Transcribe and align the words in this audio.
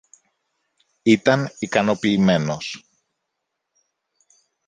ήταν 1.01 1.55
ικανοποιημένος 1.59 2.83